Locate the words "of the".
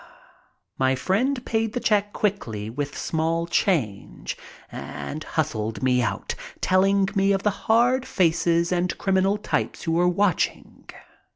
7.33-7.51